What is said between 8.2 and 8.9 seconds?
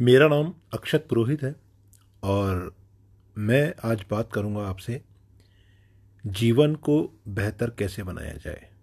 जाए।